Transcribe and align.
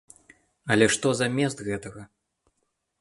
Але 0.75 0.85
што 0.95 1.07
замест 1.19 1.61
гэтага? 1.71 2.01